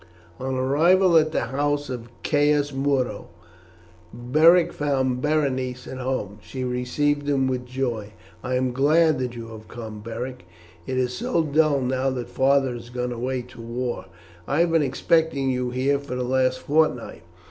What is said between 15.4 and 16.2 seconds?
you here for